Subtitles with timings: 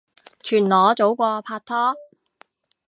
[0.41, 1.93] 全裸早過拍拖